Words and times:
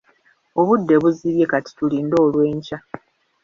Obudde 0.59 0.93
buzibye 1.03 1.45
kati 1.51 1.71
tulinde 1.77 2.15
olw'enkya. 2.25 2.77